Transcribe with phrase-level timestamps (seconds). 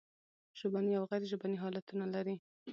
[0.59, 2.35] ژبني او غیر ژبني حالتونه لري.